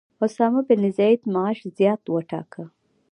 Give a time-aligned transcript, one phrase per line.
[0.25, 2.63] اسامه بن زید معاش زیات وټاکه.